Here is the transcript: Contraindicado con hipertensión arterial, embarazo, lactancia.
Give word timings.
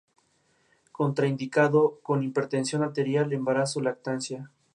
Contraindicado 0.91 1.99
con 2.01 2.23
hipertensión 2.23 2.81
arterial, 2.81 3.31
embarazo, 3.33 3.81
lactancia. 3.81 4.49